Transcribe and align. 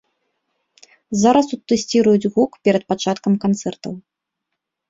Зараз 1.25 1.45
тут 1.51 1.61
тэсціруюць 1.71 2.29
гук 2.39 2.51
перад 2.65 2.83
пачаткам 2.95 3.33
канцэртаў. 3.45 3.93